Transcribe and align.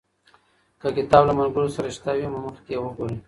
که 0.81 0.87
کتاب 0.97 1.23
له 1.27 1.33
ملګرو 1.39 1.73
سره 1.75 1.89
شته 1.95 2.11
وي، 2.17 2.27
مخکې 2.47 2.71
یې 2.75 2.79
وګورئ. 2.81 3.15